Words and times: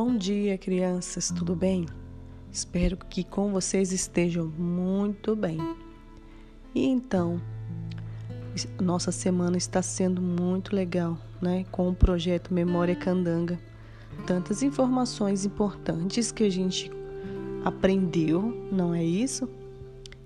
Bom 0.00 0.16
dia, 0.16 0.56
crianças, 0.56 1.28
tudo 1.28 1.56
bem? 1.56 1.84
Espero 2.52 2.96
que 2.96 3.24
com 3.24 3.50
vocês 3.50 3.90
estejam 3.90 4.46
muito 4.46 5.34
bem. 5.34 5.58
E 6.72 6.86
então, 6.86 7.42
nossa 8.80 9.10
semana 9.10 9.56
está 9.56 9.82
sendo 9.82 10.22
muito 10.22 10.72
legal, 10.72 11.18
né? 11.42 11.64
Com 11.72 11.88
o 11.88 11.94
projeto 11.96 12.54
Memória 12.54 12.94
Candanga. 12.94 13.58
Tantas 14.24 14.62
informações 14.62 15.44
importantes 15.44 16.30
que 16.30 16.44
a 16.44 16.50
gente 16.50 16.92
aprendeu, 17.64 18.68
não 18.70 18.94
é 18.94 19.02
isso? 19.02 19.48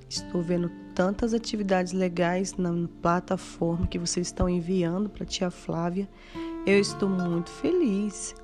Estou 0.07 0.43
vendo 0.43 0.71
tantas 0.95 1.33
atividades 1.33 1.95
legais 1.95 2.59
na 2.59 2.75
plataforma 3.01 3.87
que 3.87 3.99
vocês 3.99 4.27
estão 4.27 4.51
enviando 4.51 5.09
para 5.09 5.23
a 5.23 5.27
tia 5.27 5.51
Flávia. 5.51 6.07
Eu 6.67 6.79
estou 6.79 7.09
muito 7.09 7.49
feliz. 7.49 8.35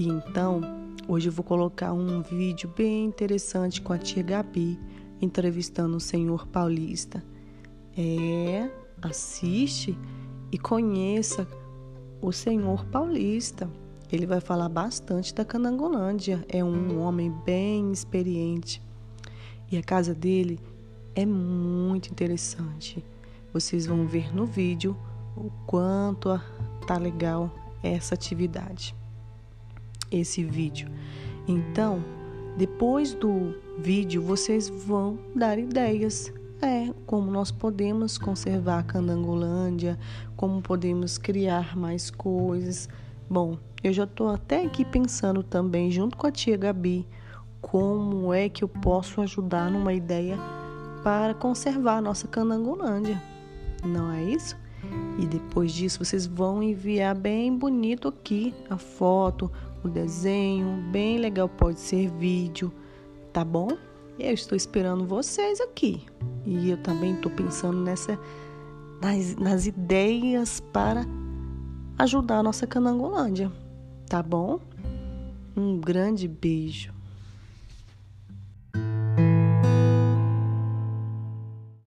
E 0.00 0.08
então, 0.08 0.62
hoje 1.06 1.28
eu 1.28 1.32
vou 1.32 1.44
colocar 1.44 1.92
um 1.92 2.22
vídeo 2.22 2.72
bem 2.74 3.04
interessante 3.04 3.82
com 3.82 3.92
a 3.92 3.98
tia 3.98 4.22
Gabi 4.22 4.80
entrevistando 5.20 5.94
o 5.94 6.00
senhor 6.00 6.46
paulista. 6.46 7.22
É, 7.94 8.70
assiste 9.02 9.94
e 10.50 10.56
conheça 10.56 11.46
o 12.22 12.32
senhor 12.32 12.86
paulista. 12.86 13.68
Ele 14.10 14.24
vai 14.24 14.40
falar 14.40 14.70
bastante 14.70 15.34
da 15.34 15.44
Canangolândia. 15.44 16.42
É 16.48 16.64
um 16.64 16.98
homem 17.02 17.30
bem 17.44 17.92
experiente. 17.92 18.82
E 19.70 19.76
a 19.76 19.82
casa 19.82 20.14
dele 20.14 20.58
é 21.14 21.26
muito 21.26 22.10
interessante. 22.10 23.04
Vocês 23.52 23.84
vão 23.84 24.06
ver 24.06 24.34
no 24.34 24.46
vídeo 24.46 24.96
o 25.36 25.50
quanto 25.66 26.40
tá 26.86 26.96
legal 26.96 27.54
essa 27.82 28.14
atividade 28.14 28.98
esse 30.10 30.42
vídeo. 30.44 30.88
Então, 31.46 32.04
depois 32.56 33.14
do 33.14 33.54
vídeo, 33.78 34.22
vocês 34.22 34.68
vão 34.68 35.18
dar 35.34 35.58
ideias. 35.58 36.32
É, 36.62 36.92
como 37.06 37.30
nós 37.30 37.50
podemos 37.50 38.18
conservar 38.18 38.80
a 38.80 38.82
Candangolândia, 38.82 39.98
como 40.36 40.60
podemos 40.60 41.16
criar 41.16 41.74
mais 41.74 42.10
coisas. 42.10 42.86
Bom, 43.28 43.56
eu 43.82 43.92
já 43.94 44.04
estou 44.04 44.28
até 44.28 44.66
aqui 44.66 44.84
pensando 44.84 45.42
também, 45.42 45.90
junto 45.90 46.18
com 46.18 46.26
a 46.26 46.30
tia 46.30 46.58
Gabi, 46.58 47.08
como 47.62 48.34
é 48.34 48.48
que 48.50 48.62
eu 48.62 48.68
posso 48.68 49.22
ajudar 49.22 49.70
numa 49.70 49.94
ideia 49.94 50.36
para 51.02 51.32
conservar 51.32 51.96
a 51.96 52.02
nossa 52.02 52.28
Candangolândia. 52.28 53.22
Não 53.82 54.10
é 54.12 54.22
isso? 54.24 54.54
E 55.18 55.26
depois 55.26 55.72
disso, 55.72 56.04
vocês 56.04 56.26
vão 56.26 56.62
enviar 56.62 57.14
bem 57.14 57.56
bonito 57.56 58.08
aqui 58.08 58.54
a 58.68 58.76
foto, 58.76 59.50
o 59.82 59.88
desenho, 59.88 60.82
bem 60.90 61.18
legal, 61.18 61.48
pode 61.48 61.80
ser 61.80 62.10
vídeo, 62.10 62.72
tá 63.32 63.44
bom? 63.44 63.68
Eu 64.18 64.34
estou 64.34 64.56
esperando 64.56 65.06
vocês 65.06 65.60
aqui. 65.60 66.04
E 66.44 66.70
eu 66.70 66.76
também 66.76 67.14
estou 67.14 67.32
pensando 67.32 67.80
nessa 67.80 68.18
nas, 69.00 69.36
nas 69.36 69.66
ideias 69.66 70.60
para 70.72 71.06
ajudar 71.98 72.38
a 72.38 72.42
nossa 72.42 72.66
Canangolândia, 72.66 73.50
tá 74.06 74.22
bom? 74.22 74.60
Um 75.56 75.78
grande 75.80 76.28
beijo. 76.28 76.99